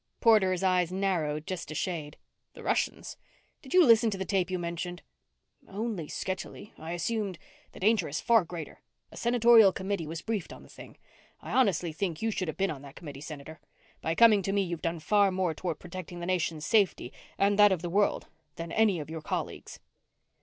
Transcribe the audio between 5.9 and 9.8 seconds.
sketchily. I assumed" "The danger is far greater. A Senatorial